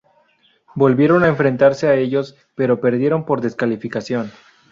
Volvieron 0.73 1.23
a 1.23 1.27
enfrentarse 1.27 1.87
a 1.87 1.93
ellos, 1.93 2.35
pero 2.55 2.81
perdieron 2.81 3.23
por 3.23 3.39
descalificación. 3.39 4.31